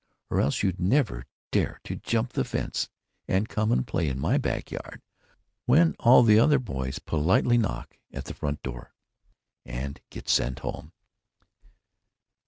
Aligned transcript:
Or 0.31 0.41
else 0.41 0.63
you'd 0.63 0.79
never 0.79 1.27
dare 1.51 1.79
to 1.83 1.95
jump 1.97 2.33
the 2.33 2.43
fence 2.43 2.89
and 3.27 3.47
come 3.47 3.71
and 3.71 3.85
play 3.85 4.09
in 4.09 4.19
my 4.19 4.39
back 4.39 4.71
yard 4.71 4.99
when 5.67 5.95
all 5.99 6.23
the 6.23 6.39
other 6.39 6.57
boys 6.57 6.97
politely 6.97 7.59
knock 7.59 7.99
at 8.11 8.25
the 8.25 8.33
front 8.33 8.63
door 8.63 8.95
and 9.63 10.01
get 10.09 10.27
sent 10.27 10.61
home." 10.61 10.91